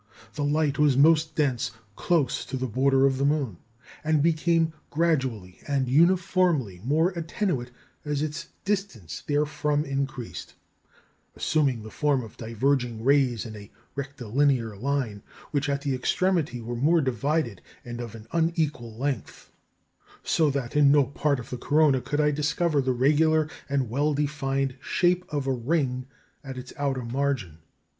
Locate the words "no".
20.91-21.03